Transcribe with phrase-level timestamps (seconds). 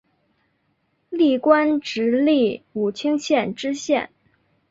[1.11, 4.09] 历官直隶武清县知县。